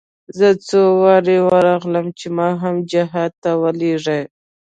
زه 0.37 0.47
څو 0.67 0.81
وارې 1.01 1.37
ورغلم 1.47 2.05
چې 2.19 2.27
ما 2.37 2.49
هم 2.61 2.75
جهاد 2.91 3.31
ته 3.43 3.51
ولېږي. 3.61 4.21